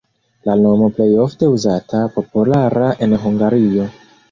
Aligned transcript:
La 0.49 0.53
nomo 0.61 0.87
plej 0.99 1.07
ofte 1.25 1.51
uzata, 1.57 2.01
populara 2.17 2.91
en 3.09 3.17
Hungario. 3.29 3.89